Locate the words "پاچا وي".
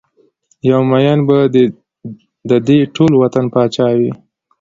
3.53-4.11